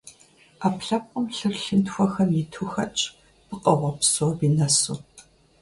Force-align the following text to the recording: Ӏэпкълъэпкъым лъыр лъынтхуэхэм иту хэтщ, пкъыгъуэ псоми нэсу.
Ӏэпкълъэпкъым 0.59 1.25
лъыр 1.35 1.55
лъынтхуэхэм 1.63 2.29
иту 2.41 2.67
хэтщ, 2.71 2.99
пкъыгъуэ 3.47 3.91
псоми 3.99 4.49
нэсу. 4.55 4.95